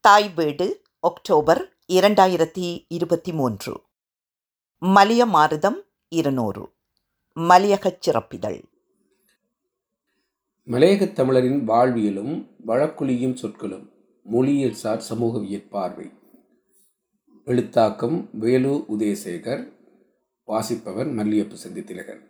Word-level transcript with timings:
தாய் 0.00 0.32
வீடு 0.34 0.82
ஒக்டோபர் 1.02 1.72
இரண்டாயிரத்தி 1.88 2.84
இருபத்தி 2.88 3.32
மூன்று 3.32 3.82
மலிய 4.78 5.26
மாருதம் 5.26 5.76
இருநூறு. 6.08 6.72
மலையகச் 7.34 8.08
சிறப்பிதழ். 8.08 8.62
மலையகத் 10.66 11.12
தமிழரின் 11.12 11.68
வாழ்வியலும் 11.68 12.46
வழக்குழியும் 12.66 13.34
சொற்களும் 13.34 13.90
மொழியியல்சார் 14.32 15.00
சமூகவியற் 15.08 15.68
பார்வை 15.68 16.10
எழுத்தாக்கம் 17.44 18.28
வேலு 18.32 18.84
உதயசேகர் 18.98 19.72
வாசிப்பவர் 20.44 21.14
மல்லியப்பு 21.14 21.52
சந்தி 21.52 21.80
திலகன் 21.80 22.27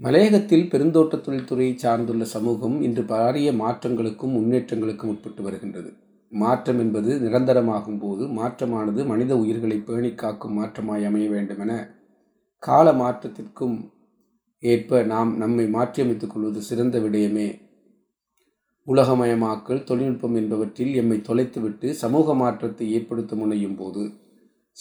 மலையகத்தில் 0.00 0.70
பெருந்தோட்ட 0.70 1.16
தொழில்துறையை 1.16 1.74
சார்ந்துள்ள 1.74 2.22
சமூகம் 2.22 2.82
இன்று 2.82 3.02
பாரிய 3.02 3.48
மாற்றங்களுக்கும் 3.52 4.34
முன்னேற்றங்களுக்கும் 4.36 5.06
உட்பட்டு 5.06 5.42
வருகின்றது. 5.42 5.90
மாற்றம் 6.32 6.78
என்பது 6.78 7.10
நிரந்தரமாகும் 7.20 7.98
போது 7.98 8.28
மாற்றமானது 8.28 9.06
மனித 9.06 9.36
உயிர்களை 9.36 9.78
பேணி 9.78 10.14
காக்கும் 10.14 10.56
மாற்றமாய் 10.58 11.04
அமைய 11.04 11.30
வேண்டுமென 11.30 11.72
கால 12.58 12.92
மாற்றத்திற்கும் 12.92 13.76
ஏற்ப 14.58 15.02
நாம் 15.02 15.36
நம்மை 15.36 15.66
மாற்றியமைத்துக் 15.66 16.32
கொள்வது 16.32 16.60
சிறந்த 16.62 16.98
விடயமே. 16.98 17.48
உலகமயமாக்கல் 18.86 19.84
தொழில்நுட்பம் 19.84 20.34
என்பவற்றில் 20.34 20.94
எம்மை 20.94 21.18
தொலைத்துவிட்டு 21.18 21.90
சமூக 21.90 22.34
மாற்றத்தை 22.34 22.92
ஏற்படுத்த 22.92 23.34
முனையும் 23.34 23.76
போது 23.76 24.02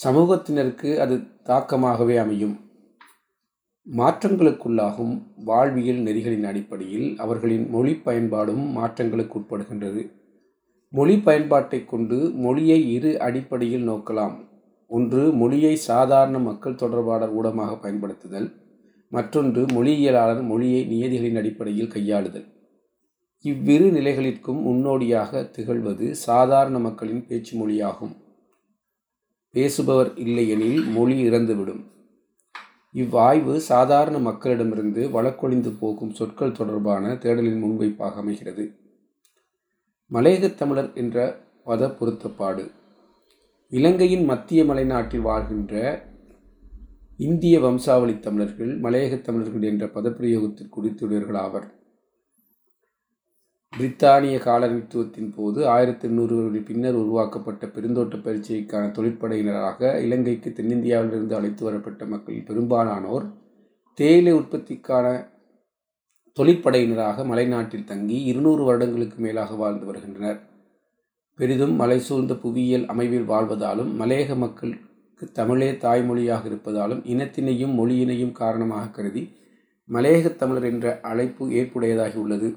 சமூகத்தினருக்கு 0.03 0.97
அது 0.97 1.15
தாக்கமாகவே 1.43 2.15
அமையும். 2.17 2.55
மாற்றங்களுக்குள்ளாகும் 3.87 5.23
வாழ்வியல் 5.45 5.97
நெறிகளின் 5.97 6.43
அடிப்படையில் 6.43 7.17
அவர்களின் 7.17 7.69
மொழி 7.69 7.93
பயன்பாடும் 7.93 8.63
மாற்றங்களுக்கு 8.77 9.35
உட்படுகின்றது 9.39 10.11
மொழி 10.89 11.17
பயன்பாட்டை 11.17 11.85
கொண்டு 11.85 12.31
மொழியை 12.35 12.91
இரு 12.93 13.19
அடிப்படையில் 13.19 13.89
நோக்கலாம். 13.89 14.35
ஒன்று 14.87 15.33
மொழியை 15.33 15.75
சாதாரண 15.75 16.39
மக்கள் 16.39 16.75
தொடர்பாளர் 16.75 17.35
ஊடகமாக 17.35 17.77
பயன்படுத்துதல் 17.81 18.47
மற்றொன்று 19.09 19.65
மொழியியலாளர் 19.65 20.43
மொழியை 20.43 20.81
நியதிகளின் 20.85 21.37
அடிப்படையில் 21.37 21.93
கையாளுதல். 21.93 22.47
இவ்விரு 23.41 23.87
நிலைகளிற்கும் 23.91 24.61
முன்னோடியாக 24.61 25.51
திகழ்வது 25.57 26.11
சாதாரண 26.11 26.79
மக்களின் 26.79 27.25
பேச்சு 27.27 27.67
மொழியாகும். 27.67 28.13
பேசுபவர் 29.53 30.11
இல்லையெனில் 30.15 30.83
மொழி 30.85 31.29
இறந்துவிடும். 31.29 31.83
இவ்வாய்வு 32.93 33.59
சாதாரண 33.59 34.31
மக்களிடமிருந்து 34.31 35.11
வழக்கொழிந்து 35.11 35.71
போகும் 35.79 36.13
சொற்கள் 36.13 36.51
தொடர்பான 36.51 37.13
தேடலின் 37.13 37.59
முன்வைப்பாக 37.59 38.13
அமைகிறது. 38.13 38.75
மலையகத் 40.13 40.57
தமிழர் 40.57 40.93
என்ற 40.93 41.39
பத 41.65 41.95
பொருத்தப்பாடு. 41.99 42.71
இலங்கையின் 43.69 44.25
மத்திய 44.25 44.63
மலைநாட்டில் 44.63 45.21
வாழ்கின்ற 45.21 46.05
இந்திய 47.17 47.59
வம்சாவளி 47.59 48.19
தமிழர்கள் 48.19 48.79
மலையகத் 48.79 49.21
தமிழர்கள் 49.21 49.61
என்ற 49.61 49.85
பதப்பிரயோகத்திற்கு 49.85 50.69
குறித்துடையவர்கள் 50.81 51.37
ஆவர் 51.37 51.82
பிரித்தானிய 53.73 54.37
காலனித்துவத்தின் 54.39 55.29
போது 55.35 55.67
ஆயிரத்தி 55.67 56.07
எண்ணூறுகளின் 56.07 56.65
பின்னர் 56.65 56.95
உருவாக்கப்பட்ட 56.95 57.65
பெருந்தோட்ட 57.65 58.15
பயிற்சிக்கான 58.17 58.89
தொழிற்படையினராக 58.91 59.99
இலங்கைக்கு 60.01 60.49
தென்னிந்தியாவிலிருந்து 60.49 61.33
அழைத்து 61.33 61.63
வரப்பட்ட 61.63 62.05
மக்களில் 62.05 62.45
பெரும்பாலானோர் 62.45 63.25
தேயிலை 63.97 64.33
உற்பத்திக்கான 64.33 65.05
தொழிற்படையினராக 66.37 67.25
மலைநாட்டில் 67.25 67.83
தங்கி 67.83 68.17
இருநூறு 68.23 68.63
வருடங்களுக்கு 68.63 69.17
மேலாக 69.19 69.55
வாழ்ந்து 69.55 69.85
வருகின்றனர். 69.85 70.39
பெரிதும் 71.39 71.75
மலை 71.75 71.99
சூழ்ந்த 71.99 72.33
புவியியல் 72.35 72.85
அமைவில் 72.85 73.29
வாழ்வதாலும் 73.29 73.91
மலையக 73.99 74.35
மக்களுக்கு 74.35 75.31
தமிழே 75.33 75.71
தாய்மொழியாக 75.71 76.47
இருப்பதாலும் 76.49 77.01
இனத்தினையும் 77.13 77.73
மொழியினையும் 77.79 78.35
காரணமாக 78.41 78.87
கருதி 78.89 79.23
மலையக 79.89 80.35
தமிழர் 80.35 80.63
என்ற 80.63 80.99
அழைப்பு 81.01 81.45
ஏற்புடையதாகி 81.59 82.15
உள்ளது. 82.15 82.49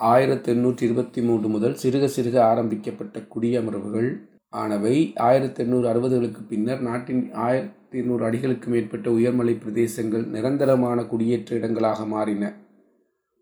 ஆயிரத்தி 0.00 0.52
எண்ணூற்றி 0.52 0.82
இருபத்தி 0.82 1.22
மூன்று 1.22 1.48
முதல் 1.48 1.74
சிறுக 1.82 2.08
சிறுக 2.16 2.38
ஆரம்பிக்கப்பட்ட 2.38 3.18
குடியமர்வுகள் 3.18 4.16
ஆனவை 4.56 5.12
ஆயிரத்தி 5.16 5.62
எண்ணூறு 5.62 5.86
அறுபதுகளுக்கு 5.88 6.42
பின்னர் 6.48 6.80
நாட்டின் 6.80 7.32
ஆயிரத்தி 7.32 7.98
எண்ணூறு 7.98 8.30
அடிகளுக்கு 8.30 8.66
மேற்பட்ட 8.66 9.10
உயர்மலை 9.10 9.54
பிரதேசங்கள் 9.54 10.26
நிரந்தரமான 10.26 11.04
குடியேற்ற 11.04 11.56
இடங்களாக 11.56 12.06
மாறின. 12.06 12.52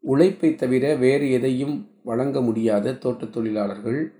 உழைப்பை 0.01 0.55
தவிர 0.55 0.95
வேறு 0.95 1.31
எதையும் 1.31 1.89
வழங்க 2.05 2.41
முடியாத 2.41 2.95
தோட்டத் 2.95 3.33
தொழிலாளர்கள் 3.33 4.13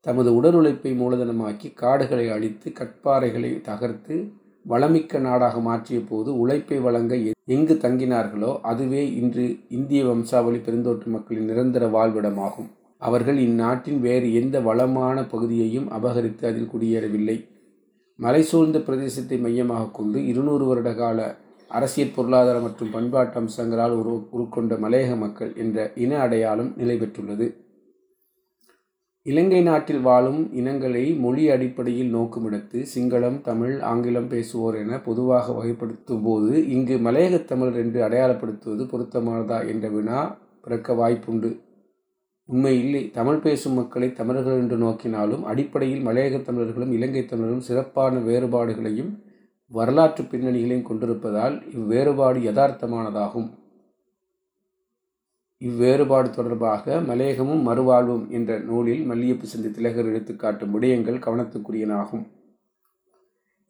தமது 0.00 0.34
உடல் 0.34 0.54
உழைப்பை 0.54 1.00
மூலதனமாக்கி 1.00 1.74
காடுகளை 1.74 2.30
அழித்து 2.30 2.70
கட்பாறைகளை 2.70 3.60
தகர்த்து 3.60 4.32
வளமிக்க 4.68 5.18
நாடாக 5.18 5.56
மாற்றிய 5.60 5.98
போது 6.00 6.30
உழைப்பை 6.38 6.78
வழங்க 6.86 7.14
எங்கு 7.54 7.74
தங்கினார்களோ 7.74 8.50
அதுவே 8.62 9.02
இன்று 9.20 9.44
இந்திய 9.68 10.00
வம்சாவளி 10.04 10.58
பெருந்தோட்டு 10.58 11.06
மக்களின் 11.06 11.48
நிரந்தர 11.50 11.84
வாழ்விடமாகும். 11.86 12.68
அவர்கள் 13.02 13.38
இந்நாட்டின் 13.38 14.00
வேறு 14.00 14.28
எந்த 14.40 14.56
வளமான 14.60 15.18
பகுதியையும் 15.22 15.88
அபகரித்து 15.90 16.44
அதில் 16.46 16.70
குடியேறவில்லை. 16.72 17.36
மலை 18.18 18.42
சூழ்ந்த 18.42 18.78
பிரதேசத்தை 18.78 19.36
மையமாக 19.38 19.90
கொண்டு 19.90 20.20
இருநூறு 20.26 20.64
வருட 20.64 20.92
கால 20.94 21.18
அரசியல் 21.70 22.14
பொருளாதார 22.16 22.58
மற்றும் 22.60 22.90
பண்பாட்டு 22.90 23.36
அம்சங்களால் 23.40 23.94
உரு 24.00 24.12
உருக்கொண்ட 24.36 24.74
மலையக 24.84 25.16
மக்கள் 25.16 25.50
என்ற 25.56 25.78
இன 26.04 26.12
அடையாளம் 26.18 26.70
நிலை 26.76 26.96
பெற்றுள்ளது 26.96 27.46
இலங்கை 29.28 29.62
நாட்டில் 29.62 30.00
வாழும் 30.00 30.52
இனங்களை 30.54 31.14
மொழி 31.14 31.50
அடிப்படையில் 31.50 32.14
நோக்குமிடத்து 32.14 32.86
சிங்களம் 32.94 33.40
தமிழ் 33.40 33.80
ஆங்கிலம் 33.80 34.28
பேசுவோர் 34.28 34.76
என 34.78 34.98
பொதுவாக 34.98 35.52
வகைப்படுத்தும் 35.52 36.22
போது 36.22 36.68
இங்கு 36.68 36.96
மலையகத் 36.96 37.44
தமிழர் 37.44 37.76
என்று 37.76 38.08
அடையாளப்படுத்துவது 38.08 38.84
பொருத்தமானதா 38.86 39.68
என்ற 39.68 39.88
வினா 39.88 40.36
பிறக்க 40.62 40.92
வாய்ப்புண்டு. 40.92 41.60
உண்மை 42.44 42.78
இல்லை 42.78 43.10
தமிழ் 43.10 43.38
பேசும் 43.38 43.72
மக்களை 43.72 44.12
தமிழர்கள் 44.12 44.58
என்று 44.58 44.78
நோக்கினாலும் 44.78 45.42
அடிப்படையில் 45.42 46.06
மலையகத் 46.06 46.44
தமிழர்களும் 46.44 46.92
இலங்கை 46.92 47.24
தமிழரும் 47.24 47.60
சிறப்பான 47.60 48.18
வேறுபாடுகளையும் 48.18 49.22
வரலாற்று 49.68 50.24
பின்னணிகளையும் 50.24 50.82
கொண்டிருப்பதால் 50.82 51.62
இவ்வேறுபாடு 51.70 52.38
யதார்த்தமானதாகும். 52.50 53.50
இவ்வேறுபாடு 55.60 56.28
தொடர்பாக 56.30 56.96
மலையகமும் 57.08 57.62
மறுவாழ்வும் 57.68 58.26
என்ற 58.30 58.58
நூலில் 58.58 59.04
மல்லியப்பு 59.10 59.46
சந்தி 59.52 59.70
திலகர் 59.70 60.10
எடுத்துக்காட்டும் 60.10 60.74
விடயங்கள் 60.74 61.22
கவனத்துக்குரியனாகும். 61.24 62.24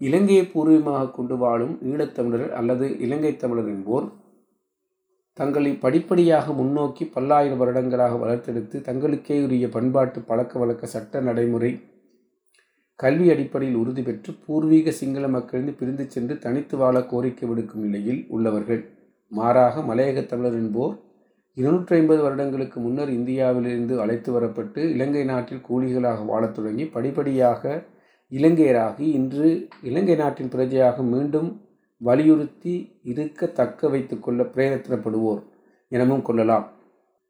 இலங்கையை 0.00 0.44
பூர்வீகமாக 0.44 1.10
கொண்டு 1.10 1.36
வாழும் 1.36 1.74
ஈழத்தமிழர் 1.90 2.52
அல்லது 2.58 2.86
இலங்கை 2.98 3.32
தமிழர் 3.36 3.70
என்போர் 3.74 4.06
தங்களை 5.38 5.72
படிப்படியாக 5.84 6.52
முன்னோக்கி 6.52 7.04
பல்லாயிரம் 7.04 7.60
வருடங்களாக 7.62 8.14
வளர்த்தெடுத்து 8.24 8.76
தங்களுக்கே 8.88 9.36
உரிய 9.46 9.66
பண்பாட்டு 9.68 10.20
பழக்க 10.20 10.58
வழக்க 10.58 10.86
சட்ட 10.86 11.20
நடைமுறை 11.20 11.72
கல்வி 13.00 13.26
அடிப்படையில் 13.30 13.80
உறுதி 13.80 14.02
பெற்று 14.02 14.30
பூர்வீக 14.46 14.90
சிங்கள 15.00 15.26
மக்களிருந்து 15.28 15.74
பிரிந்து 15.80 16.04
சென்று 16.10 16.34
தனித்து 16.38 16.76
வாழ 16.76 16.96
கோரிக்கை 17.02 17.46
விடுக்கும் 17.48 17.84
நிலையில் 17.86 18.20
உள்ளவர்கள். 18.28 18.80
மாறாக 19.32 19.82
மலையக 19.90 20.26
தமிழர் 20.26 20.58
என்போர் 20.62 20.96
இருநூற்றி 21.58 21.94
ஐம்பது 21.96 22.20
வருடங்களுக்கு 22.22 22.78
முன்னர் 22.80 23.10
இந்தியாவிலிருந்து 23.10 23.94
அழைத்து 24.00 24.30
வரப்பட்டு 24.34 24.80
இலங்கை 24.94 25.24
நாட்டில் 25.24 25.64
கூலிகளாக 25.68 26.26
வாழத் 26.26 26.54
தொடங்கி 26.54 26.84
படிப்படியாக 26.86 27.62
இலங்கையராகி 28.32 29.06
இன்று 29.18 29.48
இலங்கை 29.82 30.14
நாட்டின் 30.14 30.48
பிரஜையாக 30.48 31.02
மீண்டும் 31.04 31.48
வலியுறுத்தி 32.00 32.74
இருக்க 33.02 33.46
தக்க 33.46 33.88
வைத்து 33.88 34.16
கொள்ள 34.18 34.42
பிரயத்தனப்படுவோர் 34.42 35.40
எனவும் 35.92 36.22
கொள்ளலாம். 36.22 36.66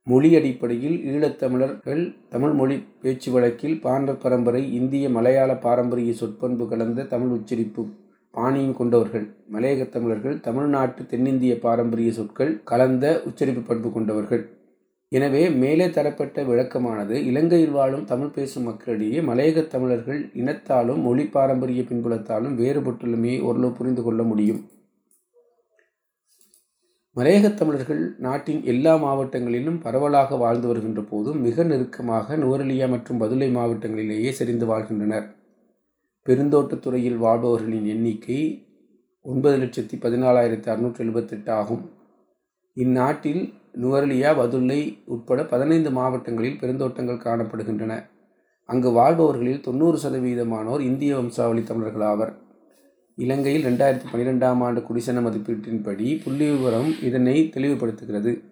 மொழி 0.06 0.28
அடிப்படையில் 0.36 0.98
ஈழத்தமிழர்கள் 1.12 2.02
தமிழ் 2.28 2.52
மொழி 2.52 2.76
பேச்சு 3.02 3.32
வழக்கில் 3.32 3.80
பாண்ட 3.82 4.12
பரம்பரை 4.14 4.62
இந்திய 4.72 5.08
மலையாள 5.08 5.50
பாரம்பரிய 5.56 6.12
சொற்பண்பு 6.12 6.66
கலந்த 6.68 7.08
தமிழ் 7.14 7.34
உச்சரிப்பு 7.38 7.82
பாணியும் 8.38 8.76
கொண்டவர்கள் 8.76 9.26
மலையக 9.52 9.88
தமிழர்கள் 9.88 10.40
தமிழ்நாட்டு 10.40 11.06
தென்னிந்திய 11.06 11.58
பாரம்பரிய 11.58 12.12
சொற்கள் 12.12 12.60
கலந்த 12.64 13.22
உச்சரிப்பு 13.24 13.62
பண்பு 13.62 13.92
கொண்டவர்கள். 13.92 14.44
எனவே 15.12 15.50
மேலே 15.50 15.90
தரப்பட்ட 15.90 16.42
விளக்கமானது 16.42 17.26
இலங்கையில் 17.26 17.70
வாழும் 17.70 18.04
தமிழ் 18.04 18.34
பேசும் 18.34 18.62
மக்களிடையே 18.62 19.20
மலையக 19.20 19.66
தமிழர்கள் 19.66 20.20
இனத்தாலும் 20.34 21.00
மொழி 21.02 21.24
பாரம்பரிய 21.26 21.82
பின்புலத்தாலும் 21.82 22.58
வேறுபட்டுள்ளமையை 22.62 23.40
ஓரளவு 23.40 23.72
புரிந்து 23.72 24.02
கொள்ள 24.02 24.22
முடியும். 24.22 24.60
மலையகத் 27.16 27.54
தமிழர்கள் 27.54 28.02
நாட்டின் 28.18 28.60
எல்லா 28.64 28.92
மாவட்டங்களிலும் 28.96 29.80
பரவலாக 29.80 30.36
வாழ்ந்து 30.36 30.66
வருகின்ற 30.66 31.02
போதும் 31.02 31.40
மிக 31.40 31.62
நெருக்கமாக 31.62 32.36
நுவரெலியா 32.36 32.88
மற்றும் 32.88 33.20
பதுளை 33.20 33.48
மாவட்டங்களிலேயே 33.56 34.30
செறிந்து 34.30 34.66
வாழ்கின்றனர். 34.66 35.26
பெருந்தோட்டத்துறையில் 36.28 37.16
வாழ்பவர்களின் 37.16 37.86
எண்ணிக்கை 37.86 38.40
ஒன்பது 39.20 39.56
லட்சத்தி 39.56 39.96
பதினாலாயிரத்தி 40.02 40.68
அறுநூற்றி 40.72 40.98
எழுபத்தெட்டு 40.98 41.50
ஆகும். 41.52 41.84
இந்நாட்டில் 42.76 43.52
நுவரலியா 43.82 44.36
வதுல்லை 44.36 44.98
உட்பட 45.04 45.44
பதினைந்து 45.44 45.90
மாவட்டங்களில் 45.90 46.58
பெருந்தோட்டங்கள் 46.58 47.24
காணப்படுகின்றன. 47.24 47.94
அங்கு 48.64 48.90
வாழ்பவர்களில் 48.90 49.60
தொண்ணூறு 49.60 49.98
சதவீதமானோர் 49.98 50.80
இந்திய 50.80 51.16
வம்சாவளி 51.16 51.62
தமிழர்கள் 51.62 52.02
ஆவர். 52.02 52.32
இலங்கையில் 53.18 53.64
ரெண்டாயிரத்தி 53.64 54.08
பன்னிரெண்டாம் 54.12 54.60
ஆண்டு 54.62 54.80
குடிசன 54.80 55.20
மதிப்பீட்டின்படி 55.20 56.22
புள்ளி 56.24 56.50
விவரம் 56.50 56.90
இதனை 57.02 57.50
தெளிவுபடுத்துகிறது. 57.54 58.42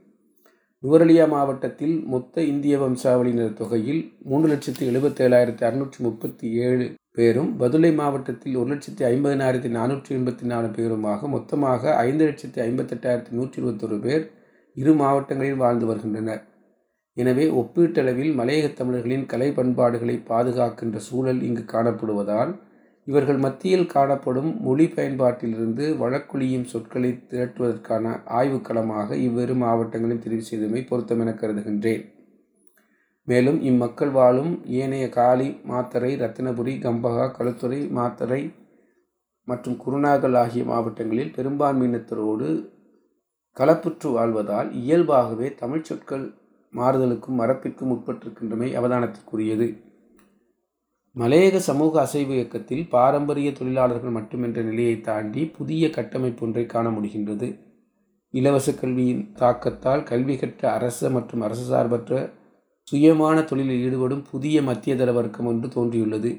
நுவரலியா 0.83 1.29
மாவட்டத்தில் 1.29 2.05
மொத்த 2.07 2.43
இந்திய 2.43 2.79
வம்சாவளியினர் 2.79 3.53
தொகையில் 3.53 4.13
மூன்று 4.25 4.49
லட்சத்தி 4.49 4.85
எழுபத்தேழாயிரத்தி 4.91 5.65
அறுநூற்றி 5.65 5.99
முப்பத்தி 5.99 6.49
ஏழு 6.51 6.87
பேரும் 7.17 7.51
பதுளை 7.61 7.91
மாவட்டத்தில் 8.01 8.59
ஒரு 8.61 8.69
லட்சத்தி 8.73 9.03
ஐம்பதினாயிரத்தி 9.13 9.71
நானூற்றி 9.77 10.11
எண்பத்தி 10.17 10.45
நாலு 10.51 10.69
பேருமாக 10.77 11.29
மொத்தமாக 11.35 11.95
ஐந்து 12.09 12.25
லட்சத்தி 12.29 12.61
ஐம்பத்தெட்டாயிரத்தி 12.67 13.33
நூற்றி 13.39 13.59
இருபத்தொரு 13.61 13.99
பேர் 14.05 14.25
இரு 14.77 14.93
மாவட்டங்களில் 15.01 15.63
வாழ்ந்து 15.63 15.87
வருகின்றனர். 15.91 16.43
எனவே 17.17 17.45
ஒப்பீட்டளவில் 17.61 18.33
மலையக 18.41 18.67
தமிழர்களின் 18.79 19.29
கலை 19.33 19.49
பண்பாடுகளை 19.59 20.17
பாதுகாக்கின்ற 20.31 20.99
சூழல் 21.09 21.41
இங்கு 21.49 21.65
காணப்படுவதால் 21.75 22.53
இவர்கள் 23.09 23.41
மத்தியில் 23.45 23.91
காணப்படும் 23.95 24.51
மொழி 24.67 24.87
பயன்பாட்டிலிருந்து 24.95 25.85
வழக்குழியும் 26.03 26.69
சொற்களை 26.73 27.11
திரட்டுவதற்கான 27.31 28.15
ஆய்வுக்களமாக 28.39 29.19
இவ்விரு 29.27 29.55
மாவட்டங்களையும் 29.63 30.25
தெரிவு 30.25 30.45
செய்தமை 30.51 30.83
பொருத்தமென 30.91 31.35
கருதுகின்றேன். 31.43 32.05
மேலும் 33.29 33.59
இம்மக்கள் 33.63 34.11
வாழும் 34.11 34.53
ஏனைய 34.81 35.09
காளி 35.09 35.49
மாத்தரை 35.69 36.11
ரத்தினபுரி 36.23 36.75
கம்பகா 36.85 37.25
களுத்துறை 37.39 37.81
மாத்தரை 37.99 38.43
மற்றும் 39.49 39.77
குருநாகல் 39.77 40.37
ஆகிய 40.37 40.65
மாவட்டங்களில் 40.65 41.35
பெரும்பான்மையினத்தரோடு 41.37 42.49
கலப்புற்று 43.57 44.09
வாழ்வதால் 44.17 44.71
இயல்பாகவே 44.83 45.49
தமிழ் 45.55 45.83
சொற்கள் 45.83 46.25
மாறுதலுக்கும் 46.75 47.39
மரப்பிற்கும் 47.41 47.93
உட்பட்டிருக்கின்றமை 47.95 48.69
அவதானத்திற்குரியது. 48.79 49.69
மலையக 51.17 51.57
சமூக 51.57 52.01
அசைவு 52.01 52.33
இயக்கத்தில் 52.35 52.89
பாரம்பரிய 52.89 53.51
தொழிலாளர்கள் 53.53 54.17
மட்டுமென்ற 54.17 54.63
நிலையை 54.63 54.97
தாண்டி 55.01 55.43
புதிய 55.59 55.91
கட்டமைப்பு 55.91 56.45
ஒன்றை 56.47 56.67
காண 56.67 56.89
முடிகின்றது. 56.89 57.49
இலவச 58.35 58.73
கல்வியின் 58.73 59.23
தாக்கத்தால் 59.35 60.03
கல்வி 60.03 60.37
கற்ற 60.37 60.63
அரச 60.73 61.11
மற்றும் 61.11 61.41
அரசு 61.41 61.65
சார்பற்ற 61.65 62.31
சுயமான 62.91 63.45
தொழிலில் 63.45 63.81
ஈடுபடும் 63.87 64.25
புதிய 64.31 64.63
மத்தியதர 64.63 65.13
வர்க்கம் 65.13 65.47
ஒன்று 65.47 65.69
தோன்றியுள்ளது. 65.69 66.31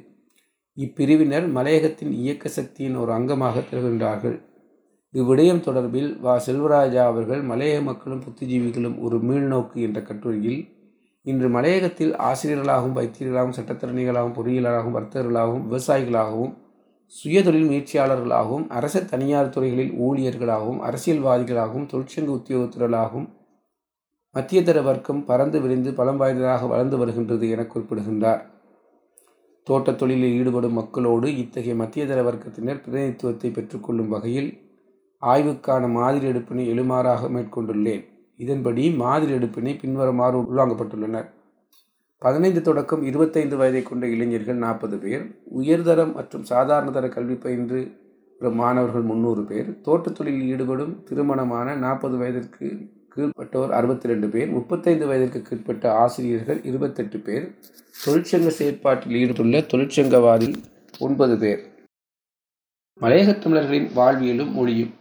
இப்பிரிவினர் 0.78 1.48
மலையகத்தின் 1.52 2.12
இயக்க 2.12 2.50
சக்தியின் 2.50 2.96
ஒரு 2.96 3.12
அங்கமாக 3.12 3.64
திகழ்கின்றார்கள். 3.70 4.38
இவ்விடயம் 5.14 5.62
தொடர்பில் 5.66 6.10
வா. 6.20 6.34
செல்வராஜா 6.46 7.04
அவர்கள் 7.06 7.42
மலையக 7.42 7.82
மக்களும் 7.84 8.24
புத்திஜீவிகளும் 8.26 8.98
ஒரு 9.00 9.18
மீள்நோக்கு 9.18 9.78
என்ற 9.82 10.02
கட்டுரையில் 10.02 10.62
இன்று 11.26 11.48
மலையகத்தில் 11.50 12.14
ஆசிரியர்களாகவும் 12.20 12.98
வைத்தியர்களாகவும் 12.98 13.58
சட்டத்திறனிகளாகவும் 13.60 14.38
பொறியியலாகவும் 14.38 14.98
வர்த்தகர்களாகவும் 14.98 15.66
விவசாயிகளாகவும் 15.68 16.54
சுயதொழில் 17.16 17.68
முயற்சியாளர்களாகவும் 17.72 18.68
அரச 18.70 19.02
தனியார் 19.02 19.50
துறைகளில் 19.50 19.94
ஊழியர்களாகவும் 20.06 20.80
அரசியல்வாதிகளாகவும் 20.82 21.90
தொழிற்சங்க 21.94 22.32
உத்தியோகத்தர்களாகவும் 22.40 23.28
மத்தியதர 24.38 24.84
வர்க்கம் 24.84 25.26
பறந்து 25.26 25.60
விரிந்து 25.62 25.94
பலம் 25.94 26.18
வாய்ந்ததாக 26.18 26.68
வளர்ந்து 26.68 26.98
வருகின்றது 26.98 27.50
என 27.50 27.64
குறிப்பிடுகின்றார். 27.64 28.42
தோட்டத் 29.68 29.98
தொழிலில் 29.98 30.36
ஈடுபடும் 30.40 30.74
மக்களோடு 30.74 31.38
இத்தகைய 31.38 31.76
மத்தியதர 31.76 32.20
வர்க்கத்தினர் 32.24 32.82
பிரதிநிதித்துவத்தை 32.84 33.50
பெற்றுக்கொள்ளும் 33.52 34.08
வகையில் 34.08 34.50
ஆய்வுக்கான 35.22 35.90
மாதிரி 35.92 36.26
எடுப்பினை 36.28 36.66
எழுமாறாக 36.74 37.30
மேற்கொண்டுள்ளேன். 37.30 38.04
இதன்படி 38.36 38.90
மாதிரி 38.96 39.34
எடுப்பினை 39.34 39.80
பின்வருமாறு 39.80 40.38
உள்வாங்கப்பட்டுள்ளனர். 40.42 41.28
பதினைந்து 42.22 42.62
தொடக்கம் 42.62 43.04
இருபத்தைந்து 43.04 43.56
வயதை 43.58 43.82
கொண்ட 43.84 44.08
இளைஞர்கள் 44.08 44.56
நாற்பது 44.56 44.98
பேர் 44.98 45.26
உயர்தரம் 45.52 46.14
மற்றும் 46.14 46.44
சாதாரண 46.44 46.92
தர 46.92 47.08
கல்வி 47.08 47.34
பயின்று 47.34 47.82
வரும் 48.42 48.56
மாணவர்கள் 48.56 49.02
முந்நூறு 49.02 49.44
பேர் 49.44 49.82
தோட்டத் 49.82 50.16
தொழிலில் 50.16 50.48
ஈடுபடும் 50.48 51.04
திருமணமான 51.04 51.76
நாற்பது 51.76 52.18
வயதிற்கு 52.18 52.68
கீழ்பட்டோர் 53.18 53.70
அறுபத்தி 53.70 54.08
ரெண்டு 54.08 54.30
பேர் 54.30 54.48
முப்பத்தைந்து 54.48 55.08
வயதிற்கு 55.08 55.42
கீழ்ப்பட்ட 55.42 55.88
ஆசிரியர்கள் 55.88 56.64
இருபத்தெட்டு 56.64 57.20
பேர் 57.20 57.56
தொழிற்சங்க 58.06 58.48
செயற்பாட்டில் 58.48 59.16
ஈடுபட்டுள்ள 59.16 59.60
தொழிற்சங்கவாதி 59.60 60.56
ஒன்பது 61.00 61.38
பேர். 61.38 61.70
மலையகத் 63.02 63.42
தமிழர்களின் 63.42 63.90
வாழ்வியலும் 63.96 64.52
மொழியும். 64.52 64.94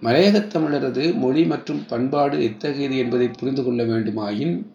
மலையகத் 0.00 0.56
தமிழரது 0.56 1.14
மொழி 1.14 1.44
மற்றும் 1.44 1.84
பண்பாடு 1.88 2.42
எத்தகையது 2.42 2.96
என்பதை 2.96 3.28
புரிந்து 3.28 3.64
கொள்ள 3.64 3.84
வேண்டுமாயின் 3.84 4.66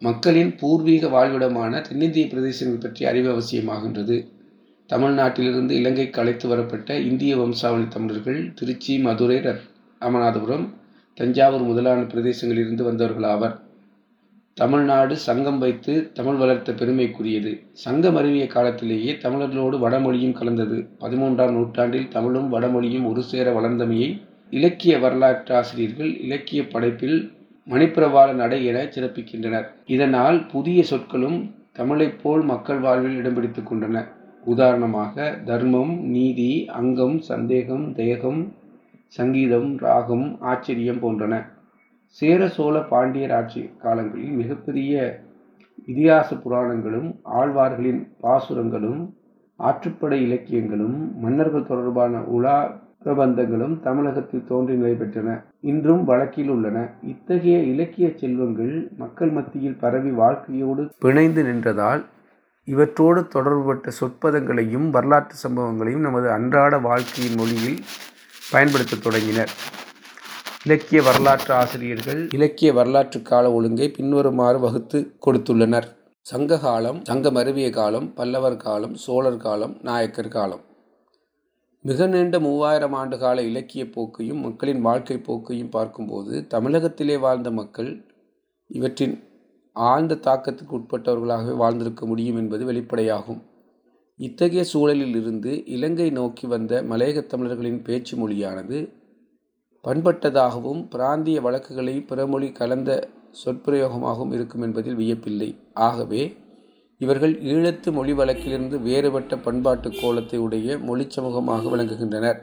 மக்களின் 0.00 0.56
பூர்வீக 0.56 1.08
வாழ்விடமான 1.08 1.80
தென்னிந்திய 1.80 2.26
பிரதேசங்கள் 2.26 2.80
பற்றி 2.80 3.06
அறிவு 3.06 3.38
அவசியமாகின்றது. 3.38 4.26
தமிழ்நாட்டிலிருந்து 4.92 5.70
இலங்கைக்கு 5.70 6.20
அழைத்து 6.20 6.48
வரப்பட்ட 6.48 6.98
இந்திய 6.98 7.36
வம்சாவளி 7.36 7.88
தமிழர்கள் 7.88 8.52
திருச்சி 8.54 8.98
மதுரை 8.98 9.36
ராமநாதபுரம் 9.36 10.68
தஞ்சாவூர் 11.14 11.62
முதலான 11.62 12.00
பிரதேசங்களிலிருந்து 12.02 12.82
வந்தவர்கள் 12.82 13.22
ஆவர். 13.22 13.60
தமிழ்நாடு 14.54 15.16
சங்கம் 15.16 15.58
வைத்து 15.58 16.10
தமிழ் 16.12 16.34
வளர்த்த 16.34 16.72
பெருமைக்குரியது. 16.72 17.60
சங்கம் 17.72 18.16
அறிவிய 18.16 18.46
காலத்திலேயே 18.46 19.12
தமிழர்களோடு 19.12 19.78
வடமொழியும் 19.78 20.32
கலந்தது. 20.32 20.88
பதிமூன்றாம் 21.00 21.52
நூற்றாண்டில் 21.52 22.08
தமிழும் 22.08 22.52
வடமொழியும் 22.52 23.06
ஒரு 23.06 23.22
சேர 23.22 23.60
வளர்ந்தமையை 23.60 24.22
இலக்கிய 24.50 24.98
வரலாற்று 24.98 25.54
ஆசிரியர்கள் 25.54 26.20
இலக்கிய 26.20 26.68
படைப்பில் 26.68 27.32
மணிப்பிரவாள 27.70 28.32
நடை 28.32 28.64
என 28.64 28.82
சிறப்பிக்கின்றனர். 28.84 29.66
இதனால் 29.86 30.46
புதிய 30.46 30.82
சொற்களும் 30.82 31.38
தமிழைப் 31.72 32.18
போல் 32.22 32.42
மக்கள் 32.42 32.78
வாழ்வில் 32.78 33.16
இடம் 33.16 33.34
பிடித்துக் 33.34 33.72
கொண்டன. 33.72 34.04
உதாரணமாக 34.44 35.38
தர்மம் 35.44 35.94
நீதி 36.00 36.66
அங்கம் 36.68 37.20
சந்தேகம் 37.20 37.92
தேகம் 37.92 38.40
சங்கீதம் 39.16 39.68
ராகம் 39.84 40.26
ஆச்சரியம் 40.52 41.02
போன்றன. 41.02 41.34
சேர 42.18 42.40
சோழ 42.56 42.76
பாண்டியர் 42.92 43.34
ஆட்சி 43.38 43.62
காலங்களில் 43.82 44.38
மிகப்பெரிய 44.40 44.94
இதிகாச 45.90 46.36
புராணங்களும் 46.44 47.08
ஆழ்வார்களின் 47.40 48.00
பாசுரங்களும் 48.24 49.02
ஆற்றுப்படை 49.60 50.18
இலக்கியங்களும் 50.26 50.96
மன்னர்கள் 51.22 51.68
தொடர்பான 51.70 52.20
உலா 52.36 52.56
பிரபந்தங்களும் 53.04 53.74
தமிழகத்தில் 53.86 54.46
தோன்றி 54.50 54.74
நிலை 54.74 54.92
பெற்றன. 55.00 55.30
இன்றும் 55.70 56.04
வழக்கில் 56.04 56.50
உள்ளன. 56.54 56.78
இத்தகைய 57.12 57.56
இலக்கிய 57.72 58.06
செல்வங்கள் 58.20 58.74
மக்கள் 59.02 59.32
மத்தியில் 59.36 59.80
பரவி 59.82 60.12
வாழ்க்கையோடு 60.20 60.84
பிணைந்து 61.04 61.42
நின்றதால் 61.48 62.02
இவற்றோடு 62.68 63.22
தொடர்புபட்ட 63.34 63.88
சொற்பதங்களையும் 64.00 64.88
வரலாற்று 64.96 65.36
சம்பவங்களையும் 65.44 66.06
நமது 66.08 66.28
அன்றாட 66.36 66.74
வாழ்க்கையின் 66.88 67.38
மொழியில் 67.40 67.78
பயன்படுத்த 68.54 68.98
தொடங்கினர். 69.04 69.52
இலக்கிய 70.66 71.00
வரலாற்று 71.06 71.52
ஆசிரியர்கள் 71.60 72.20
இலக்கிய 72.36 72.70
வரலாற்று 72.78 73.18
கால 73.30 73.46
ஒழுங்கை 73.56 73.88
பின்வருமாறு 73.96 74.58
வகுத்து 74.64 74.98
கொடுத்துள்ளனர். 75.26 75.88
சங்க 76.30 76.58
காலம் 76.66 77.00
சங்க 77.08 77.30
மருவிய 77.36 77.68
காலம் 77.78 78.06
பல்லவர் 78.18 78.62
காலம் 78.66 78.94
சோழர் 79.04 79.42
காலம் 79.46 79.74
நாயக்கர் 79.88 80.30
காலம். 80.36 80.62
மிக 81.88 82.06
நீண்ட 82.12 82.36
மூவாயிரம் 82.46 82.94
ஆண்டு 83.00 83.16
கால 83.24 83.42
இலக்கிய 83.50 83.84
போக்கையும் 83.96 84.40
மக்களின் 84.46 84.80
வாழ்க்கை 84.88 85.16
போக்கையும் 85.26 85.74
பார்க்கும்போது 85.76 86.34
தமிழகத்திலே 86.54 87.16
வாழ்ந்த 87.24 87.50
மக்கள் 87.60 87.90
இவற்றின் 88.78 89.16
ஆழ்ந்த 89.76 90.20
தாக்கத்துக்கு 90.28 90.74
உட்பட்டவர்களாகவே 90.78 91.56
வாழ்ந்திருக்க 91.62 92.06
முடியும் 92.12 92.38
என்பது 92.42 92.64
வெளிப்படையாகும். 92.70 93.42
இத்தகைய 94.16 94.64
சூழலில் 94.64 95.16
இருந்து 95.16 95.66
இலங்கை 95.66 96.10
நோக்கி 96.10 96.46
வந்த 96.46 96.82
மலையகத் 96.82 97.26
தமிழர்களின் 97.26 97.82
பேச்சு 97.82 98.16
மொழியானது 98.16 98.92
பண்பட்டதாகவும் 99.84 100.88
பிராந்திய 100.88 101.40
வழக்குகளை 101.40 102.04
பிறமொழி 102.08 102.52
கலந்த 102.52 103.08
சொற்பிரயோகமாகவும் 103.44 104.32
இருக்கும் 104.32 104.62
என்பதில் 104.62 104.96
வியப்பில்லை. 104.96 105.56
ஆகவே 105.74 106.36
இவர்கள் 106.98 107.42
ஈழத்து 107.42 107.92
மொழி 107.92 108.12
வழக்கிலிருந்து 108.12 108.82
வேறுபட்ட 108.82 109.38
பண்பாட்டு 109.38 109.90
கோலத்தை 110.00 110.38
உடைய 110.38 110.78
மொழி 110.78 111.06
சமூகமாக 111.16 111.68
விளங்குகின்றனர். 111.68 112.40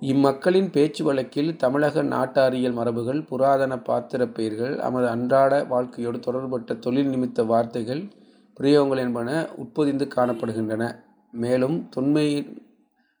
இம்மக்களின் 0.00 0.70
பேச்சு 0.72 1.04
வழக்கில் 1.04 1.56
தமிழக 1.56 2.02
நாட்டாரியல் 2.02 2.74
மரபுகள் 2.74 3.26
புராதன 3.26 3.78
பாத்திர 3.78 4.26
பெயர்கள் 4.28 4.76
நமது 4.76 5.08
அன்றாட 5.08 5.64
வாழ்க்கையோடு 5.64 6.18
தொடர்பட்ட 6.18 6.78
தொழில் 6.78 7.08
நிமித்த 7.08 7.46
வார்த்தைகள் 7.46 8.02
பிரயோகங்கள் 8.60 8.98
என்பன 8.98 9.48
உட்பொதிந்து 9.56 10.08
காணப்படுகின்றன. 10.16 10.94
மேலும் 11.32 11.88
தொன்மையின் 11.88 12.62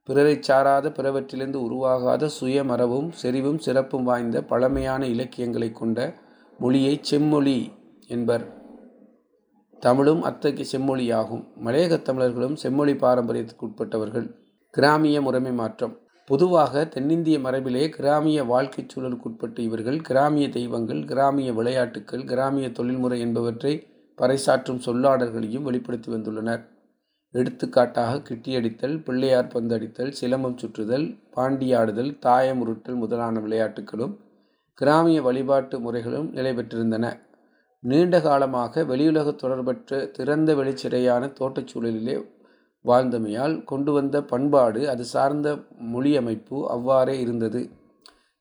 பிறரை 0.04 0.42
சாராத 0.42 0.88
பிறவற்றிலிருந்து 0.88 1.54
உருவாகாத 1.54 2.28
சுயமரபும் 2.40 3.10
செறிவும் 3.10 3.58
சிறப்பும் 3.58 4.04
வாய்ந்த 4.04 4.44
பழமையான 4.44 5.06
இலக்கியங்களை 5.06 5.72
கொண்ட 5.72 6.14
மொழியை 6.58 6.98
செம்மொழி 7.02 7.72
என்பர். 8.06 8.60
தமிழும் 9.80 10.22
அத்தகைய 10.22 10.78
செம்மொழியாகும். 10.78 11.46
மலையகத் 11.64 12.02
தமிழர்களும் 12.02 12.56
செம்மொழி 12.56 12.92
பாரம்பரியத்துக்கு 12.92 13.66
உட்பட்டவர்கள். 13.66 14.34
கிராமிய 14.70 15.20
முறைமை 15.20 15.52
மாற்றம். 15.52 15.98
பொதுவாக 16.26 16.84
தென்னிந்திய 16.84 17.38
மரபிலே 17.38 17.88
கிராமிய 17.88 18.44
வாழ்க்கைச் 18.44 18.98
சூழலுக்குட்பட்ட 18.98 19.58
இவர்கள் 19.58 20.00
கிராமிய 20.00 20.48
தெய்வங்கள் 20.48 21.04
கிராமிய 21.04 21.52
விளையாட்டுக்கள் 21.52 22.24
கிராமிய 22.24 22.70
தொழில்முறை 22.70 23.20
என்பவற்றை 23.20 23.86
பறைசாற்றும் 24.18 24.82
சொல்லாடல்களையும் 24.86 25.62
வெளிப்படுத்தி 25.62 26.10
வந்துள்ளனர். 26.12 26.62
எடுத்துக்காட்டாக 27.34 28.22
கிட்டியடித்தல் 28.28 28.96
பிள்ளையார் 29.04 29.52
பந்தடித்தல் 29.54 30.12
சிலம்பம் 30.20 30.58
சுற்றுதல் 30.62 31.06
பாண்டியாடுதல் 31.36 32.18
தாயம் 32.18 32.60
உருட்டல் 32.66 32.94
முதலான 32.94 33.40
விளையாட்டுகளும் 33.40 34.14
கிராமிய 34.78 35.22
வழிபாட்டு 35.22 35.76
முறைகளும் 35.80 36.28
நிலை 36.30 36.52
பெற்றிருந்தன 36.56 37.06
நீண்ட 37.82 38.16
காலமாக 38.20 38.82
வெளியுலக 38.84 39.28
தொடர்பற்ற 39.42 40.10
திறந்த 40.10 40.54
வெளிச்சிறையான 40.54 41.32
தோட்டச் 41.32 41.70
சூழலிலே 41.72 42.16
வாழ்ந்தமையால் 42.84 43.64
கொண்டு 43.64 43.92
வந்த 43.92 44.16
பண்பாடு 44.22 44.88
அது 44.88 45.04
சார்ந்த 45.04 45.48
மொழி 45.92 46.12
அமைப்பு 46.16 46.70
அவ்வாறே 46.70 47.20
இருந்தது. 47.20 47.60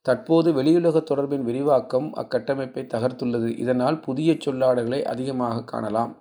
தற்போது 0.02 0.54
வெளியுலக 0.54 1.04
தொடர்பின் 1.10 1.42
விரிவாக்கம் 1.42 2.14
அக்கட்டமைப்பை 2.16 2.84
தகர்த்துள்ளது. 2.86 3.58
இதனால் 3.58 4.00
புதிய 4.00 4.34
சொல்லாடல்களை 4.34 5.04
அதிகமாக 5.04 5.64
காணலாம். 5.64 6.18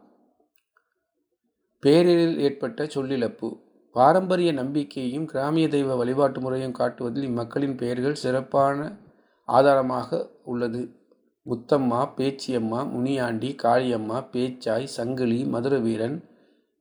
பேரில் 1.78 2.38
ஏற்பட்ட 2.38 2.84
சொல்லிழப்பு. 2.84 3.60
பாரம்பரிய 3.92 4.52
நம்பிக்கையையும் 4.52 5.24
கிராமிய 5.24 5.68
தெய்வ 5.68 5.96
வழிபாட்டு 5.96 6.40
முறையும் 6.40 6.74
காட்டுவதில் 6.78 7.26
இம்மக்களின் 7.28 7.76
பெயர்கள் 7.76 8.14
சிறப்பான 8.14 8.98
ஆதாரமாக 9.44 10.30
உள்ளது. 10.44 10.98
முத்தம்மா 11.46 12.00
பேச்சியம்மா 12.16 12.90
முனியாண்டி 12.90 13.56
காளியம்மா 13.62 14.18
பேச்சாய் 14.32 14.84
சங்கிலி 14.84 15.44
மதுரவீரன் 15.44 16.24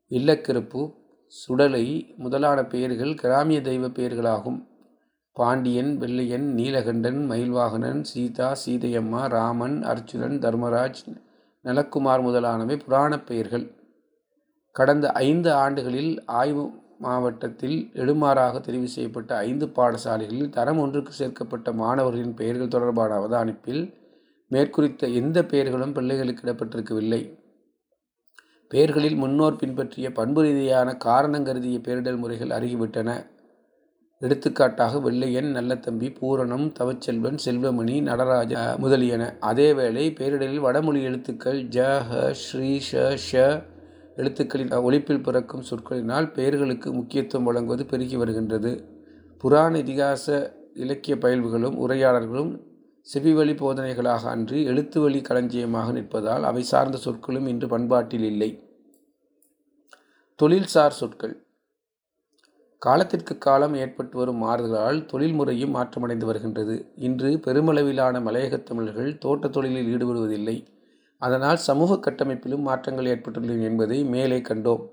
இல்லக்கிருப்பு 0.10 0.94
சுடலை 1.26 2.16
முதலான 2.18 2.66
பெயர்கள் 2.66 3.16
கிராமிய 3.16 3.62
தெய்வ 3.62 3.88
பெயர்களாகும். 3.88 4.69
பாண்டியன் 5.40 5.92
வெள்ளையன் 5.98 6.48
நீலகண்டன் 6.58 7.20
மயில்வாகனன் 7.30 8.02
சீதா 8.02 8.48
சீதையம்மா 8.64 9.22
ராமன் 9.28 9.78
அர்ஜுனன் 9.84 10.38
தர்மராஜ் 10.40 11.02
நலக்குமார் 11.66 12.22
முதலானவை 12.22 12.78
புராணப் 12.78 13.26
பெயர்கள். 13.28 13.66
கடந்த 14.76 15.06
ஐந்து 15.28 15.50
ஆண்டுகளில் 15.54 16.12
ஆய்வு 16.26 16.64
மாவட்டத்தில் 17.00 17.78
எடுமாறாக 17.94 18.62
தெரிவு 18.68 18.84
செய்யப்பட்ட 18.84 19.32
ஐந்து 19.38 19.66
பாடசாலைகளில் 19.68 20.50
தரம் 20.50 20.78
ஒன்றுக்கு 20.78 21.14
சேர்க்கப்பட்ட 21.14 21.72
மாணவர்களின் 21.72 22.34
பெயர்கள் 22.34 22.74
தொடர்பான 22.76 23.18
அவதானிப்பில் 23.20 23.84
மேற்குறித்த 24.52 25.08
எந்த 25.14 25.40
பெயர்களும் 25.46 25.94
பிள்ளைகளுக்கு 25.94 26.46
இடப்பட்டிருக்கவில்லை 26.46 27.22
பெயர்களில் 28.72 29.16
முன்னோர் 29.16 29.56
பின்பற்றிய 29.56 30.08
பண்பு 30.12 30.42
ரீதியான 30.42 30.90
காரணம் 30.98 31.46
கருதிய 31.46 31.78
பெயரிடல் 31.80 32.24
முறைகள் 32.24 32.56
அருகிவிட்டன. 32.58 33.12
எடுத்துக்காட்டாக 34.22 35.00
வெள்ளையன் 35.00 35.56
நல்லத்தம்பி 35.56 36.08
பூரணம் 36.20 36.66
தவச்செல்வன் 36.80 37.38
செல்வமணி 37.46 38.02
நடராஜ 38.02 38.76
முதலியன. 38.78 39.38
அதேவேளை 39.42 40.04
பேரிடலில் 40.20 40.60
வடமொழி 40.60 41.02
எழுத்துக்கள் 41.04 41.60
ஜ 41.64 41.98
ஹ 42.08 42.32
ஸ்ரீ 42.32 42.80
ஷ 42.80 43.16
ஷ 43.16 43.44
எழுத்துக்களின் 44.16 44.74
ஒழிப்பில் 44.88 45.24
பிறக்கும் 45.24 45.64
சொற்களினால் 45.70 46.34
பெயர்களுக்கு 46.34 46.94
முக்கியத்துவம் 46.94 47.46
வழங்குவது 47.46 47.86
பெருகி 47.86 48.16
வருகின்றது. 48.16 48.72
புராண 49.38 49.78
இதிகாச 49.78 50.56
இலக்கிய 50.74 51.16
பயில்வுகளும் 51.16 51.76
உரையாடல்களும் 51.76 52.52
செவிவழி 53.14 53.54
போதனைகளாக 53.62 54.24
அன்றி 54.26 54.64
எழுத்து 54.64 55.02
வழி 55.02 55.22
களஞ்சியமாக 55.22 55.92
நிற்பதால் 55.92 56.42
அவை 56.42 56.62
சார்ந்த 56.62 56.98
சொற்களும் 56.98 57.48
இன்று 57.48 57.68
பண்பாட்டில் 57.68 58.24
இல்லை. 58.24 58.50
தொழில்சார் 60.40 60.98
சொற்கள். 61.02 61.36
காலத்திற்கு 62.80 63.38
காலம் 63.38 63.74
ஏற்பட்டு 63.74 64.18
வரும் 64.18 64.44
மாறுதலால் 64.44 65.06
தொழில் 65.06 65.34
முறையும் 65.34 65.76
மாற்றமடைந்து 65.76 66.26
வருகின்றது. 66.26 66.92
இன்று 66.96 67.30
பெருமளவிலான 67.30 68.22
மலையகத் 68.22 68.64
தமிழர்கள் 68.64 69.18
தோட்ட 69.18 69.48
தொழிலில் 69.48 69.90
ஈடுபடுவதில்லை. 69.96 70.66
அதனால் 71.18 71.58
சமூக 71.58 72.12
கட்டமைப்பிலும் 72.12 72.62
மாற்றங்கள் 72.62 73.06
ஏற்பட்டுள்ளன 73.06 73.62
என்பதை 73.62 74.04
மேலே 74.04 74.38
கண்டோம். 74.38 74.90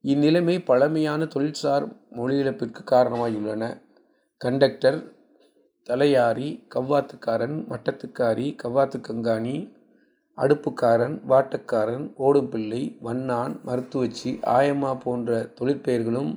இந்நிலைமை 0.00 0.64
பழமையான 0.64 1.24
தொழில்சார் 1.24 1.86
மொழியிழப்பிற்கு 2.10 2.82
காரணமாகியுள்ளன 2.90 3.82
கண்டக்டர் 4.38 5.12
தலையாரி 5.88 6.66
கவ்வாத்துக்காரன் 6.74 7.56
மட்டத்துக்காரி 7.68 8.56
கவ்வாத்து 8.62 9.00
கங்காணி 9.00 9.72
அடுப்புக்காரன் 10.38 11.20
வாட்டக்காரன் 11.28 12.12
ஓடும்பிள்ளை 12.18 12.98
வண்ணான் 13.00 13.60
மருத்துவச்சி 13.66 14.40
ஆயம்மா 14.46 15.00
போன்ற 15.00 15.42
தொழிற்பெயர்களும் 15.60 16.32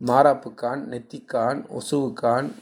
மாராப்புக்கான் 0.00 0.80
நெத்திக்கான் 0.84 1.64
ஒசுவுக்கான் 1.68 2.52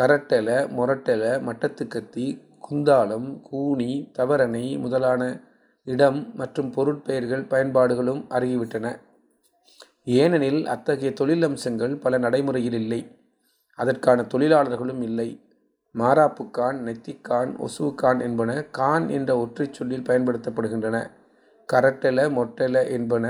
கரட்டெல 0.00 0.48
மொரட்டெல 0.76 1.24
மட்டத்துக்கத்தி 1.40 2.26
குந்தாலம் 2.70 3.40
கூனி 3.40 4.10
தவரணை 4.18 4.78
முதலான 4.78 5.40
இடம் 5.84 6.34
மற்றும் 6.34 6.72
பொருட்பெயர்கள் 6.72 7.46
பயன்பாடுகளும் 7.46 8.26
அருகிவிட்டன. 8.30 9.00
ஏனெனில் 10.04 10.66
அத்தகைய 10.66 11.12
தொழில் 11.12 11.42
அம்சங்கள் 11.42 11.96
பல 11.96 12.18
நடைமுறையில் 12.18 12.72
இல்லை. 12.72 13.16
அதற்கான 13.74 14.22
தொழிலாளர்களும் 14.22 15.02
இல்லை. 15.02 15.28
மாராப்புக்கான் 15.94 16.78
நெத்திக்கான் 16.80 17.50
ஒசுவுக்கான் 17.56 18.22
என்பன 18.22 18.62
கான் 18.62 19.08
என்ற 19.08 19.38
ஒற்றைச் 19.38 19.72
சொல்லில் 19.72 20.02
பயன்படுத்தப்படுகின்றன. 20.02 21.10
கரட்டெல 21.72 22.20
மொட்டெல 22.38 22.90
என்பன 22.90 23.26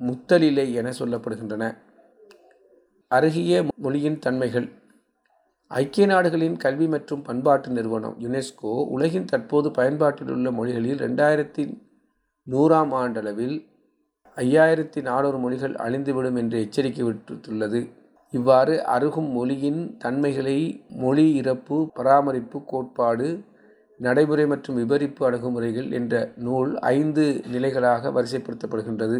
முத்தலிலை 0.00 0.72
என 0.72 0.90
சொல்லப்படுகின்றன. 0.90 1.64
அருகிய 3.10 3.52
மொழியின் 3.84 4.18
தன்மைகள். 4.18 4.66
ஐக்கிய 5.70 6.04
நாடுகளின் 6.06 6.56
கல்வி 6.56 6.86
மற்றும் 6.86 7.22
பண்பாட்டு 7.22 7.68
நிறுவனம் 7.70 8.16
யுனெஸ்கோ 8.24 8.72
உலகின் 8.94 9.24
தற்போது 9.24 9.68
பயன்பாட்டில் 9.70 10.30
உள்ள 10.30 10.50
மொழிகளில் 10.50 11.00
ரெண்டாயிரத்தி 11.00 11.64
நூறாம் 12.46 12.92
ஆண்டளவில் 13.00 13.56
ஐயாயிரத்தி 14.36 15.00
நானூறு 15.00 15.38
மொழிகள் 15.38 15.74
அழிந்துவிடும் 15.74 16.36
என்று 16.36 16.58
எச்சரிக்கை 16.60 17.04
விட்டுள்ளது 17.06 17.80
இவ்வாறு 18.32 18.74
அருகும் 18.84 19.30
மொழியின் 19.30 19.82
தன்மைகளை 19.98 20.56
மொழி 20.88 21.26
இறப்பு 21.34 21.78
பராமரிப்பு 21.94 22.64
கோட்பாடு 22.64 23.28
நடைமுறை 24.00 24.46
மற்றும் 24.46 24.76
விபரிப்பு 24.76 25.22
அணுகுமுறைகள் 25.26 25.90
என்ற 25.92 26.14
நூல் 26.36 26.72
ஐந்து 26.78 27.24
நிலைகளாக 27.46 28.10
வரிசைப்படுத்தப்படுகின்றது. 28.10 29.18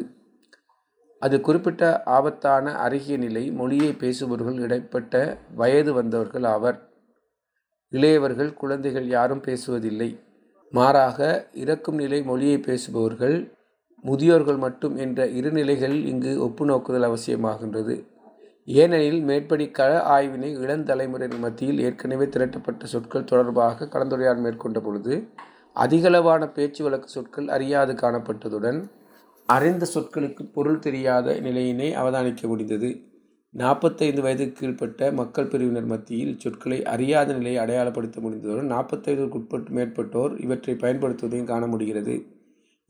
அது 1.22 1.40
குறிப்பிட்ட 1.40 2.02
ஆபத்தான 2.04 2.72
அருகிய 2.74 3.16
நிலை 3.16 3.50
மொழியை 3.50 3.92
பேசுபவர்கள் 3.92 4.58
இடைப்பட்ட 4.58 5.14
வயது 5.54 5.92
வந்தவர்கள் 5.92 6.44
ஆவர். 6.44 6.78
இளையவர்கள் 7.92 8.54
குழந்தைகள் 8.54 9.06
யாரும் 9.06 9.40
பேசுவதில்லை. 9.40 10.10
மாறாக 10.72 11.48
இறக்கும் 11.54 11.94
நிலை 11.94 12.22
மொழியை 12.22 12.58
பேசுபவர்கள் 12.58 13.36
முதியோர்கள் 14.04 14.56
மட்டும் 14.56 14.96
என்ற 14.96 15.26
இரு 15.26 15.50
நிலைகள் 15.50 15.96
இங்கு 16.04 16.32
ஒப்புநோக்குதல் 16.46 17.06
அவசியமாகின்றது. 17.10 17.94
ஏனெனில் 18.64 19.22
மேற்படி 19.22 19.70
கள 19.70 19.92
ஆய்வினை 20.08 20.50
இளந்தலைமுறையின் 20.58 21.38
மத்தியில் 21.38 21.80
ஏற்கனவே 21.80 22.26
திரட்டப்பட்ட 22.28 22.86
சொற்கள் 22.86 23.24
தொடர்பாக 23.24 23.88
கலந்துரையாடல் 23.94 24.44
மேற்கொண்ட 24.46 24.80
பொழுது 24.80 25.14
அதிகளவான 25.76 26.52
பேச்சு 26.52 26.84
வழக்கு 26.84 27.08
சொற்கள் 27.08 27.48
அறியாது 27.48 27.92
காணப்பட்டதுடன் 27.92 28.80
அறிந்த 29.54 29.86
சொற்களுக்கு 29.94 30.42
பொருள் 30.52 30.78
தெரியாத 30.78 31.40
நிலையினை 31.40 31.88
அவதானிக்க 31.96 32.42
முடிந்தது. 32.46 32.90
நாற்பத்தைந்து 33.54 34.20
வயதுக்கு 34.22 34.58
கீழ்ப்பட்ட 34.58 35.12
மக்கள் 35.12 35.46
பிரிவினர் 35.46 35.88
மத்தியில் 35.92 36.36
சொற்களை 36.38 36.78
அறியாத 36.84 37.32
நிலையை 37.32 37.64
அடையாளப்படுத்த 37.64 38.18
முடிந்ததுடன் 38.20 38.72
நாற்பத்தைந்துக்குட்பட்டு 38.74 39.72
மேற்பட்டோர் 39.78 40.34
இவற்றை 40.42 40.74
பயன்படுத்துவதையும் 40.74 41.50
காண 41.52 41.66
முடிகிறது. 41.66 42.14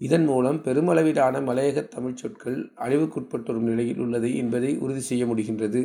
இதன் 0.00 0.24
மூலம் 0.24 0.58
பெருமளவிலான 0.64 1.40
மலையக 1.48 1.88
தமிழ் 1.88 2.14
சொற்கள் 2.14 2.58
அழிவுக்குட்பட்டு 2.76 3.50
வரும் 3.50 3.68
நிலையில் 3.68 3.98
உள்ளது 3.98 4.36
என்பதை 4.36 4.78
உறுதி 4.78 5.00
செய்ய 5.00 5.24
முடிகின்றது. 5.24 5.82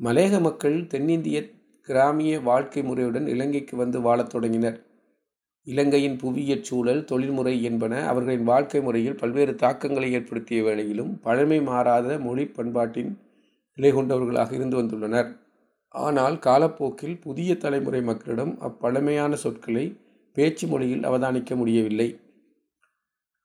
மலையக 0.00 0.40
மக்கள் 0.40 0.86
தென்னிந்திய 0.86 1.38
கிராமிய 1.88 2.40
வாழ்க்கை 2.40 2.82
முறையுடன் 2.82 3.26
இலங்கைக்கு 3.26 3.74
வந்து 3.76 4.00
வாழத் 4.00 4.30
தொடங்கினர். 4.30 4.78
இலங்கையின் 5.66 6.18
புவியியற் 6.22 6.60
சூழல் 6.60 7.04
தொழில்முறை 7.04 7.62
என்பன 7.62 8.06
அவர்களின் 8.06 8.42
வாழ்க்கை 8.42 8.80
முறையில் 8.80 9.16
பல்வேறு 9.16 9.54
தாக்கங்களை 9.54 10.12
ஏற்படுத்திய 10.12 10.62
வேளையிலும் 10.62 11.12
பழமை 11.20 11.60
மாறாத 11.60 12.18
மொழி 12.18 12.44
பண்பாட்டின் 12.48 13.18
நிலை 13.74 13.90
கொண்டவர்களாக 13.92 14.54
இருந்து 14.54 14.82
வந்துள்ளனர். 14.82 15.30
ஆனால் 15.88 16.36
காலப்போக்கில் 16.38 17.20
புதிய 17.20 17.56
தலைமுறை 17.56 18.02
மக்களிடம் 18.02 18.58
அப்பழமையான 18.60 19.32
சொற்களை 19.32 20.00
பேச்சு 20.32 20.66
மொழியில் 20.66 21.02
அவதானிக்க 21.02 21.56
முடியவில்லை. 21.56 22.08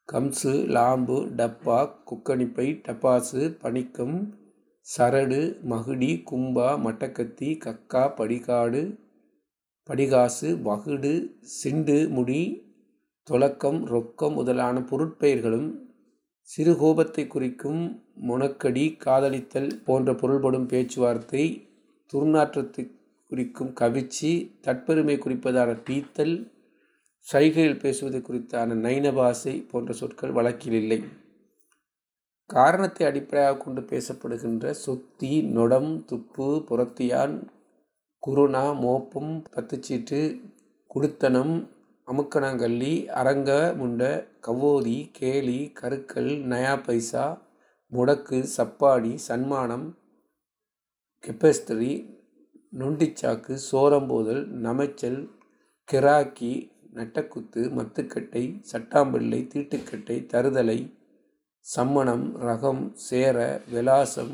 கம்சு 0.09 0.53
லாம்பு 0.75 1.17
டப்பா 1.39 1.79
குக்கணிப்பை 2.09 2.81
டப்பாசு 2.81 3.41
பனிக்கம் 3.61 4.17
சரடு 4.87 5.41
மகுடி 5.69 6.11
கும்பா 6.31 6.69
மட்டக்கத்தி 6.85 7.49
கக்கா 7.57 8.03
படிகாடு 8.17 8.81
படிகாசு 9.89 10.49
வகுடு 10.61 11.13
சிண்டு 11.41 12.09
முடி 12.09 12.41
தொலக்கம் 13.27 13.79
ரொக்கம் 13.85 14.33
முதலான 14.33 14.79
பொருட்பெயர்களும் 14.79 15.69
சிறுகோபத்தை 16.49 17.27
குறிக்கும் 17.27 17.81
முனக்கடி 18.21 18.97
காதலித்தல் 18.97 19.83
போன்ற 19.85 20.15
பொருள்படும் 20.15 20.65
பேச்சுவார்த்தை 20.65 21.43
துர்நாற்றத்தை 22.13 22.83
குறிக்கும் 23.31 23.73
கவிச்சி 23.79 24.31
தற்பெருமை 24.63 25.15
குறிப்பதான 25.17 25.75
பீத்தல் 25.89 26.35
சைகையில் 27.27 27.79
பேசுவது 27.79 28.19
குறித்தான 28.19 28.75
நைனபாசை 28.75 29.67
போன்ற 29.67 29.93
சொற்கள் 29.93 30.31
வழக்கில் 30.31 30.73
இல்லை. 30.73 30.99
காரணத்தை 32.49 33.07
அடிப்படையாக 33.07 33.57
கொண்டு 33.57 33.81
பேசப்படுகின்ற 33.81 34.71
சொத்தி 34.71 35.41
நொடம் 35.41 36.05
துப்பு 36.05 36.47
புறத்தியான் 36.69 37.35
குருணா 38.23 38.63
மோப்பம் 38.79 39.31
பத்துச்சீட்டு 39.45 40.19
குடுத்தனம் 40.91 41.53
அமுக்கணங்கள்ளி 42.07 42.91
அரங்க 43.13 43.51
முண்ட 43.77 44.01
கவோதி 44.41 44.97
கேலி 45.13 45.59
கருக்கல் 45.75 46.29
நயா 46.45 46.75
பைசா 46.85 47.25
முடக்கு 47.91 48.37
சப்பாடி 48.55 49.13
சன்மானம் 49.19 49.87
கெப்பஸ்திரி 51.23 51.91
நொண்டிச்சாக்கு 52.73 53.55
சோரம்போதல் 53.65 54.43
நமைச்சல் 54.61 55.21
கிராக்கி 55.89 56.53
நட்டக்குத்து 56.93 57.61
மத்துக்கட்டை 57.69 58.43
சட்டாம்பிள்ளை 58.71 59.41
தீட்டுக்கட்டை 59.47 60.17
தருதலை 60.33 60.79
சம்மணம் 61.65 62.27
ரகம் 62.41 62.83
சேர 63.01 63.37
விலாசம் 63.71 64.33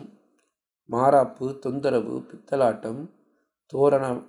மாறாப்பு 0.89 1.47
தொந்தரவு 1.59 2.15
பித்தலாட்டம் 2.29 3.01
தோரணம் 3.73 4.19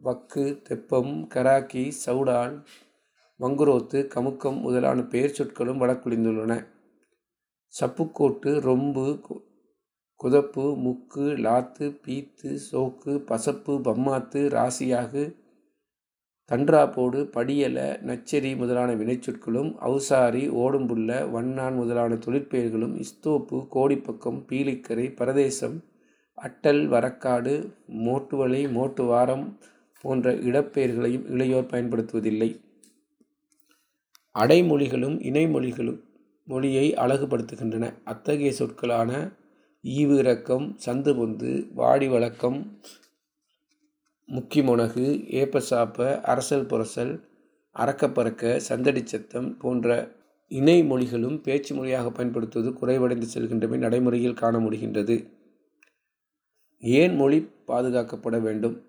வக்கு 0.00 0.44
தெப்பம் 0.66 1.14
கராக்கி 1.34 1.82
சவுடான் 2.04 2.54
மங்குரோத்து 3.40 3.98
கமுக்கம் 4.14 4.60
முதலான 4.60 5.02
பெயர் 5.06 5.34
சொற்களும் 5.34 5.80
வழக்குழிந்துள்ளன 5.80 6.54
சப்புக்கோட்டு 7.74 8.52
ரொம்பு 8.62 9.04
குதப்பு 10.20 10.66
முக்கு 10.76 11.26
லாத்து 11.40 11.86
பீத்து 12.04 12.50
சோக்கு 12.62 13.14
பசப்பு 13.28 13.74
பம்மாத்து 13.80 14.42
ராசியாகு 14.48 15.24
தன்றாப்போடு 16.50 17.20
படியல 17.34 17.78
நச்சரி 18.02 18.52
முதலான 18.56 18.90
வினைச்சொற்களும் 18.94 19.70
அவுசாரி 19.82 20.44
ஓடும்புள்ள 20.56 21.18
வண்ணான் 21.30 21.76
முதலான 21.76 22.18
தொழிற்பெயர்களும் 22.18 22.94
இஸ்தோப்பு 22.98 23.60
கோடிப்பக்கம் 23.72 24.40
பீலிக்கரை 24.50 25.06
பரதேசம் 25.18 25.76
அட்டல் 26.38 26.88
வரக்காடு 26.88 27.52
மோட்டுவலை 28.06 28.62
மோட்டுவாரம் 28.74 29.46
போன்ற 30.00 30.32
இடப்பெயர்களையும் 30.32 31.24
இளையோர் 31.28 31.70
பயன்படுத்துவதில்லை. 31.70 32.60
அடைமொழிகளும் 34.34 35.16
இணைமொழிகளும் 35.20 36.00
மொழியை 36.48 36.94
அழகுபடுத்துகின்றன. 36.94 37.84
அத்தகைய 38.04 38.52
சொற்களான 38.58 39.10
ஈவு 39.84 40.18
இறக்கம் 40.18 40.76
சந்து 40.86 41.12
பொந்து 41.12 41.50
வாடி 41.74 42.08
வழக்கம் 42.08 42.80
முக்கிமொனகு 44.28 45.06
ஏப்பசாப்ப 45.40 46.20
அரசல் 46.22 46.66
புரசல் 46.66 47.12
அறக்கப்பறக்க 47.76 48.56
சந்தடி 48.56 49.02
சத்தம் 49.06 49.58
போன்ற 49.58 49.88
இணை 50.48 50.82
மொழிகளும் 50.82 51.40
பேச்சு 51.40 51.74
மொழியாக 51.74 52.10
பயன்படுத்துவது 52.10 52.70
குறைவடைந்து 52.70 53.26
செல்கின்றமை 53.34 53.78
நடைமுறையில் 53.78 54.34
காண 54.34 54.58
முடிகின்றது. 54.58 55.16
ஏன் 56.78 57.16
மொழி 57.16 57.48
பாதுகாக்கப்பட 57.66 58.40
வேண்டும்? 58.40 58.84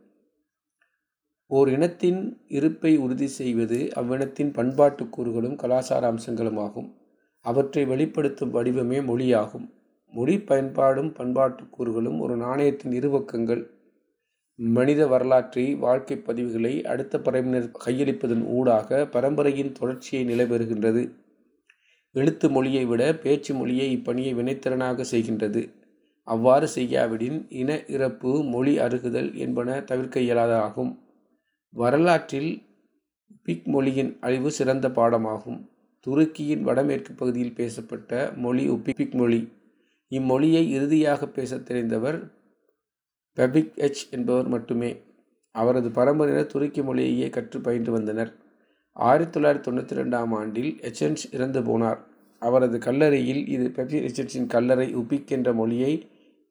ஓர் 1.46 1.70
இனத்தின் 1.70 2.41
இருப்பை 2.48 2.98
உறுதி 2.98 3.27
செய்வது 3.27 3.94
அவ்வினத்தின் 3.94 4.51
பண்பாட்டு 4.51 5.10
கூறுகளும் 5.10 5.56
கலாச்சார 5.56 6.08
அம்சங்களும் 6.08 6.58
ஆகும். 6.58 6.96
அவற்றை 7.39 7.86
வெளிப்படுத்தும் 7.86 8.53
வடிவமே 8.53 9.00
மொழியாகும். 9.01 9.70
மொழி 10.13 10.39
பயன்பாடும் 10.39 11.13
பண்பாட்டு 11.13 11.70
கூறுகளும் 11.70 12.20
ஒரு 12.20 12.38
நாணயத்தின் 12.38 12.91
இருபக்கங்கள். 12.91 13.67
மனித 14.56 15.08
வரலாற்றை 15.08 15.75
வாழ்க்கை 15.75 16.17
பதிவுகளை 16.17 16.84
அடுத்த 16.84 17.17
பரம்பினர் 17.17 17.72
கையளிப்பதன் 17.86 18.46
ஊடாக 18.46 19.06
பரம்பரையின் 19.06 19.72
தொடர்ச்சியை 19.72 20.25
நிலைபெறுகின்றது. 20.25 21.12
எழுத்து 22.12 22.50
மொழியை 22.50 22.86
விட 22.86 23.15
பேச்சு 23.15 23.53
மொழியை 23.53 23.98
இப்பணியை 23.98 24.35
வினைத்திறனாக 24.35 25.05
செய்கின்றது. 25.11 25.76
அவ்வாறு 26.33 26.68
செய்யாவிடின் 26.75 27.37
இன 27.50 27.72
இறப்பு 27.87 28.44
மொழி 28.44 28.74
அருகுதல் 28.79 29.29
என்பன 29.33 29.81
தவிர்க்க 29.81 30.20
இயலாததாகும். 30.20 30.92
வரலாற்றில் 31.74 32.51
பிக் 33.44 33.68
மொழியின் 33.68 34.18
அழிவு 34.22 34.51
சிறந்த 34.51 34.90
பாடமாகும். 34.90 35.59
துருக்கியின் 36.05 36.61
வடமேற்கு 36.61 37.13
பகுதியில் 37.13 37.55
பேசப்பட்ட 37.55 38.31
மொழி 38.35 38.70
உப்பிக் 38.70 39.13
மொழி. 39.13 39.40
இம்மொழியை 40.11 40.63
இறுதியாக 40.70 41.27
பேசத் 41.27 41.72
தெரிந்தவர் 41.72 42.20
பெபிக் 43.37 43.74
எச் 43.75 44.03
என்பவர் 44.11 44.48
மட்டுமே. 44.48 44.92
அவரது 45.55 45.90
பரம்பரையினர் 45.90 46.51
துருக்கி 46.53 46.81
மொழியையே 46.81 47.29
கற்று 47.29 47.61
பயின்று 47.61 47.92
வந்தனர். 47.92 48.31
ஆயிரத்தி 48.96 49.40
தொள்ளாயிரத்தி 49.40 49.68
தொண்ணூற்றி 49.68 49.96
ரெண்டாம் 50.00 50.33
ஆண்டில் 50.33 50.72
எச்சன்ஸ் 50.81 51.24
இறந்து 51.31 51.61
போனார். 51.61 52.00
அவரது 52.42 52.77
கல்லறையில் 52.77 53.48
இது 53.48 53.68
பெபிக் 53.68 54.05
எச்சன்ஸின் 54.09 54.48
கல்லறை 54.48 54.96
உபிக் 54.96 55.27
என்ற 55.27 55.53
மொழியை 55.53 55.94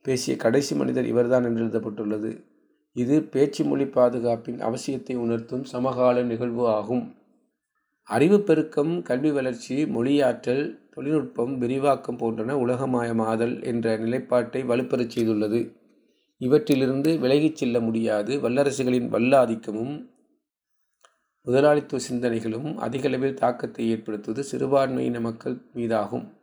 பேசிய 0.06 0.36
கடைசி 0.36 0.74
மனிதர் 0.74 1.06
இவர்தான் 1.06 1.44
என்று 1.44 1.60
எழுதப்பட்டுள்ளது. 1.60 2.44
இது 2.92 3.22
பேச்சு 3.22 3.64
மொழி 3.64 3.84
பாதுகாப்பின் 3.84 4.60
அவசியத்தை 4.62 5.14
உணர்த்தும் 5.16 5.64
சமகால 5.64 6.22
நிகழ்வு 6.22 6.68
ஆகும். 6.68 7.14
அறிவு 8.02 8.40
பெருக்கம் 8.40 9.02
கல்வி 9.02 9.30
வளர்ச்சி 9.30 9.84
மொழியாற்றல் 9.84 10.78
தொழில்நுட்பம் 10.90 11.58
விரிவாக்கம் 11.58 12.16
போன்றன 12.16 12.56
உலகமயமாதல் 12.66 13.64
என்ற 13.64 13.96
நிலைப்பாட்டை 13.96 14.64
வலுப்பெறச் 14.64 15.14
செய்துள்ளது. 15.16 15.76
இவற்றிலிருந்து 16.40 17.18
விலகிச் 17.18 17.56
செல்ல 17.56 17.80
முடியாது. 17.80 18.48
வல்லரசுகளின் 18.48 19.10
வல்லாதிக்கமும் 19.16 20.10
முதலாளித்துவ 21.40 22.02
சிந்தனைகளும் 22.10 22.74
அதிகளவில் 22.74 23.34
தாக்கத்தை 23.34 23.90
ஏற்படுத்துவது 23.90 24.44
சிறுபான்மையின 24.52 25.20
மக்கள் 25.20 25.58
மீதாகும். 25.74 26.35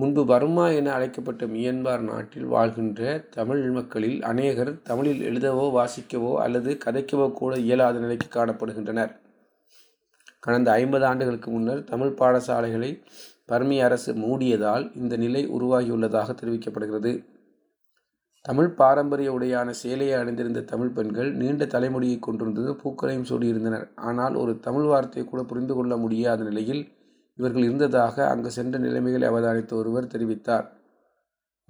முன்பு 0.00 0.22
பர்மா 0.26 0.64
என 0.70 0.90
அழைக்கப்பட்ட 0.92 1.44
மியன்மார் 1.46 2.02
நாட்டில் 2.08 2.50
வாழ்கின்ற 2.52 3.00
தமிழ் 3.36 3.62
மக்களில் 3.70 4.18
அநேகர் 4.22 4.70
தமிழில் 4.82 5.22
எழுதவோ 5.28 5.64
வாசிக்கவோ 5.76 6.32
அல்லது 6.34 6.72
கதைக்கவோ 6.84 7.26
கூட 7.32 7.52
இயலாத 7.58 7.98
நிலைக்கு 7.98 8.28
காணப்படுகின்றனர். 8.36 9.10
கடந்த 10.40 10.68
ஐம்பது 10.72 11.04
ஆண்டுகளுக்கு 11.04 11.48
முன்னர் 11.50 11.80
தமிழ் 11.84 12.12
பாடசாலைகளை 12.20 12.90
பர்மிய 13.48 13.84
அரசு 13.84 14.12
மூடியதால் 14.14 14.84
இந்த 14.94 15.16
நிலை 15.16 15.42
உருவாகியுள்ளதாக 15.56 16.36
தெரிவிக்கப்படுகிறது. 16.42 17.12
தமிழ் 18.44 18.70
பாரம்பரிய 18.80 19.32
உடையான 19.38 19.74
சேலையை 19.80 20.14
அணிந்திருந்த 20.20 20.60
தமிழ் 20.72 20.94
பெண்கள் 20.98 21.32
நீண்ட 21.32 21.66
தலைமுடியை 21.66 22.18
கொண்டிருந்தது 22.18 22.72
பூக்களையும் 22.82 23.26
சூடியிருந்தனர். 23.30 23.88
ஆனால் 24.10 24.34
ஒரு 24.34 24.54
தமிழ் 24.68 24.88
வார்த்தையை 24.92 25.26
கூட 25.30 25.42
புரிந்து 25.42 25.74
கொள்ள 25.74 25.96
முடியாத 25.96 26.42
நிலையில் 26.42 26.84
இவர்கள் 27.38 27.62
இருந்ததாக 27.62 28.26
அங்கு 28.28 28.50
சென்ற 28.50 28.78
நிலைமைகளை 28.78 29.26
அவதானித்த 29.28 29.72
ஒருவர் 29.72 30.12
தெரிவித்தார். 30.14 30.66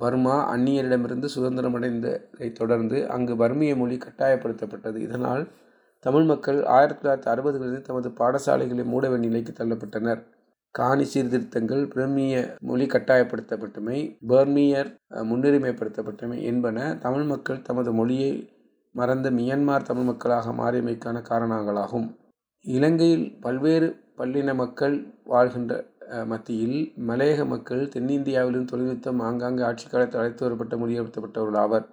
பர்மா 0.00 0.34
அந்நியரிடமிருந்து 0.54 1.28
சுதந்திரமடைந்ததை 1.36 2.48
தொடர்ந்து 2.52 2.98
அங்கு 3.10 3.34
பர்மிய 3.34 3.72
மொழி 3.76 3.96
கட்டாயப்படுத்தப்பட்டது. 3.96 4.96
இதனால் 4.96 5.44
தமிழ் 6.04 6.24
மக்கள் 6.24 6.58
ஆயிரத்தி 6.76 7.00
தொள்ளாயிரத்தி 7.02 7.30
அறுபதுகளில் 7.34 7.80
தமது 7.80 8.08
பாடசாலைகளை 8.08 8.84
மூட 8.84 9.04
வேண்டிய 9.08 9.30
நிலைக்கு 9.32 9.52
தள்ளப்பட்டனர். 9.60 10.20
காணி 10.74 11.04
சீர்திருத்தங்கள் 11.04 11.82
பிரமிய 11.94 12.34
மொழி 12.60 12.86
கட்டாயப்படுத்தப்பட்டமை 12.86 13.98
பர்மியர் 14.28 14.90
முன்னுரிமைப்படுத்தப்பட்டமை 15.30 16.38
என்பன 16.42 16.96
தமிழ் 17.04 17.22
மக்கள் 17.22 17.62
தமது 17.62 17.92
மொழியை 17.92 18.32
மறந்த 18.94 19.30
மியன்மார் 19.30 19.82
தமிழ் 19.82 20.08
மக்களாக 20.10 20.52
மாறியமைக்கான 20.52 21.22
காரணங்களாகும். 21.30 22.08
இலங்கையில் 22.64 23.26
பல்வேறு 23.40 23.88
பல்லின 24.18 24.54
மக்கள் 24.54 24.94
வாழ்கின்ற 25.32 25.72
மத்தியில் 26.24 26.78
மலையக 27.08 27.40
மக்கள் 27.46 27.82
தென்னிந்தியாவிலும் 27.94 28.68
தொழில்நுட்பம் 28.70 29.20
ஆங்காங்கே 29.20 29.62
ஆட்சி 29.62 29.86
காலத்தில் 29.88 30.20
அழைத்து 30.20 30.44
வரப்பட்ட 30.44 30.74
மொழியப்படுத்தப்பட்டவர்கள் 30.76 31.58
ஆவர். 31.64 31.84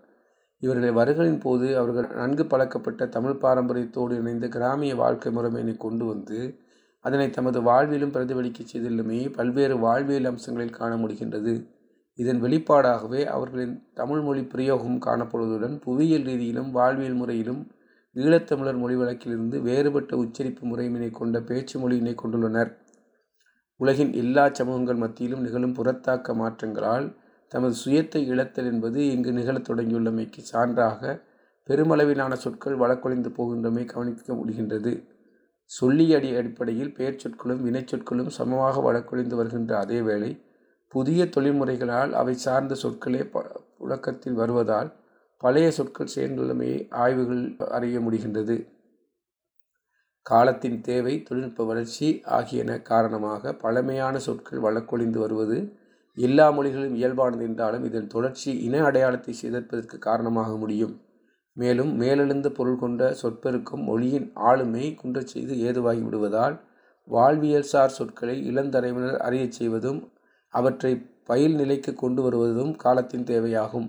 இவர்களின் 0.64 0.98
வருகளின் 1.00 1.40
போது 1.40 1.68
அவர்கள் 1.78 2.08
நன்கு 2.20 2.44
பழக்கப்பட்ட 2.46 3.08
தமிழ் 3.08 3.42
பாரம்பரியத்தோடு 3.44 4.14
இணைந்த 4.22 4.48
கிராமிய 4.48 4.94
வாழ்க்கை 4.96 5.32
முறைமையினை 5.36 5.76
கொண்டு 5.78 6.06
வந்து 6.06 6.40
அதனை 7.06 7.28
தமது 7.30 7.60
வாழ்விலும் 7.62 8.14
பிரதிபலிக்க 8.16 8.62
செய்துள்ளமை 8.64 9.20
பல்வேறு 9.38 9.76
வாழ்வியல் 9.80 10.30
அம்சங்களில் 10.32 10.78
காண 10.80 10.92
முடிகின்றது. 10.96 11.54
இதன் 12.20 12.42
வெளிப்பாடாகவே 12.44 13.22
அவர்களின் 13.36 13.76
தமிழ் 13.94 14.22
மொழி 14.22 14.44
பிரயோகம் 14.54 15.00
காணப்படுவதுடன் 15.06 15.76
புவியியல் 15.86 16.28
ரீதியிலும் 16.30 16.70
வாழ்வியல் 16.72 17.20
முறையிலும் 17.22 17.62
ஈழத்தமிழர் 18.16 18.78
மொழி 18.78 18.96
வழக்கிலிருந்து 18.96 19.62
வேறுபட்ட 19.62 20.18
உச்சரிப்பு 20.18 20.68
முறையினை 20.68 21.10
கொண்ட 21.12 21.42
பேச்சு 21.42 21.76
மொழியினை 21.80 22.16
கொண்டுள்ளனர். 22.24 22.72
உலகின் 23.80 24.14
எல்லா 24.14 24.44
சமூகங்கள் 24.50 24.96
மத்தியிலும் 24.96 25.42
நிகழும் 25.42 25.76
புறத்தாக்க 25.76 26.36
மாற்றங்களால் 26.36 27.08
தமது 27.52 27.76
சுயத்தை 27.86 28.22
இழத்தல் 28.34 28.70
என்பது 28.72 29.00
இங்கு 29.12 29.32
நிகழத் 29.32 29.68
தொடங்கியுள்ளமைக்கு 29.70 30.42
சான்றாக 30.54 31.02
பெருமளவிலான 31.70 32.34
சொற்கள் 32.34 32.76
வழக்கொழிந்து 32.76 33.30
போகின்றமை 33.38 33.86
கவனிக்க 33.86 34.34
முடிகின்றது. 34.34 34.94
சொல்லியடி 35.72 36.30
அடிப்படையில் 36.38 36.94
பெயர் 36.94 37.22
சொற்களும் 37.22 37.62
வினைச்சொற்களும் 37.66 38.28
சமமாக 38.28 38.82
வழக்கொழிந்து 38.82 39.36
வருகின்ற 39.36 39.78
அதே 39.78 40.02
வேளை 40.02 40.32
புதிய 40.88 41.26
தொழில்முறைகளால் 41.26 42.12
அவை 42.12 42.34
சார்ந்த 42.34 42.76
சொற்களே 42.84 43.24
ப 43.30 43.44
புழக்கத்தில் 43.78 44.34
வருவதால் 44.34 44.90
பழைய 45.46 45.68
சொற்கள் 45.72 46.14
செயல்நிலைமையை 46.16 46.80
ஆய்வுகள் 47.04 47.44
அறிய 47.78 47.98
முடிகின்றது. 48.00 48.56
காலத்தின் 50.26 50.78
தேவை 50.82 51.14
தொழில்நுட்ப 51.24 51.66
வளர்ச்சி 51.66 52.08
ஆகியன 52.38 52.78
காரணமாக 52.92 53.54
பழமையான 53.64 54.20
சொற்கள் 54.20 54.64
வழக்கொழிந்து 54.66 55.20
வருவது 55.20 55.58
எல்லா 56.18 56.46
மொழிகளும் 56.52 56.96
இயல்பானது 56.96 57.44
என்றாலும் 57.50 57.86
இதன் 57.86 58.08
தொடர்ச்சி 58.08 58.52
இன 58.68 58.76
அடையாளத்தை 58.84 59.34
சிதைப்பதற்கு 59.42 59.98
காரணமாக 60.08 60.52
முடியும். 60.58 60.94
மேலும் 61.58 61.92
மேலெழுந்த 62.02 62.48
பொருள் 62.50 62.80
கொண்ட 62.80 63.02
சொற்பெருக்கும் 63.14 63.84
மொழியின் 63.84 64.28
ஆளுமை 64.50 64.86
குன்றச் 65.02 65.32
செய்து 65.34 65.54
ஏதுவாகி 65.60 66.02
விடுவதால் 66.02 66.56
வாழ்வியல்சார் 67.08 67.96
சொற்களை 67.98 68.36
இளந்தலைமுறையினர் 68.52 69.26
அறியச் 69.28 69.58
செய்வதும் 69.58 70.00
அவற்றை 70.54 70.92
பயில் 71.30 71.56
நிலைக்கு 71.56 71.94
கொண்டு 71.94 72.22
வருவதும் 72.22 72.74
காலத்தின் 72.76 73.24
தேவையாகும். 73.24 73.88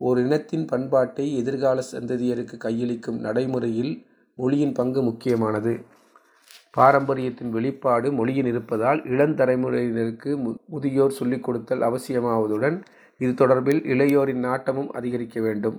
ஓர் 0.00 0.18
இனத்தின் 0.18 0.64
பண்பாட்டை 0.64 1.36
எதிர்கால 1.36 1.82
சந்ததியருக்கு 1.92 2.56
கையளிக்கும் 2.64 3.18
நடைமுறையில் 3.18 3.92
மொழியின் 4.38 4.72
பங்கு 4.72 5.02
முக்கியமானது. 5.02 5.72
பாரம்பரியத்தின் 6.70 7.50
வெளிப்பாடு 7.50 8.12
மொழியில் 8.12 8.46
இருப்பதால் 8.46 9.00
இளந்தலைமுறையினருக்கு 9.02 10.36
மு 10.36 10.50
முதியோர் 10.66 11.16
சொல்லிக் 11.18 11.42
கொடுத்தல் 11.42 11.80
அவசியமாவதுடன் 11.80 12.76
இது 13.18 13.32
தொடர்பில் 13.32 13.80
இளையோரின் 13.94 14.44
நாட்டமும் 14.48 14.90
அதிகரிக்க 14.90 15.40
வேண்டும். 15.40 15.78